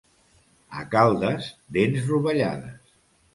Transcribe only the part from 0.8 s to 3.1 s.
Caldes, dents rovellades.